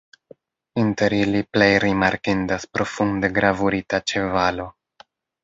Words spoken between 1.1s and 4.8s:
ili plej rimarkindas profunde gravurita ĉevalo.